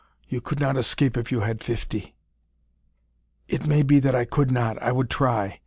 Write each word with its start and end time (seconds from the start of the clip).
You 0.27 0.41
could 0.41 0.59
not 0.59 0.77
escape 0.77 1.15
if 1.15 1.31
you 1.31 1.41
had 1.41 1.63
fifty." 1.63 2.15
"It 3.47 3.67
may 3.67 3.83
be 3.83 3.99
that 3.99 4.15
I 4.15 4.25
could 4.25 4.49
not. 4.49 4.81
I 4.81 4.91
would 4.91 5.11
try. 5.11 5.59